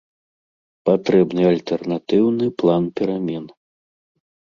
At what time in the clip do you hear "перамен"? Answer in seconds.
3.01-3.45